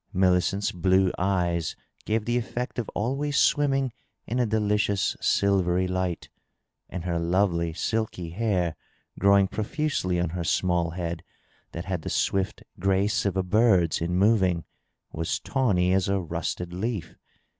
[0.11, 3.93] Mini cent's blue eyes gave the effect of always swimming
[4.25, 6.27] in a delicious sil very light,
[6.89, 8.75] and her lovely, silky hair,
[9.19, 11.21] growing profiisely on her small head
[11.71, 14.65] mat had the swift grace of a bi^'s in moving,
[15.13, 17.13] was tawny as a rusted leaf.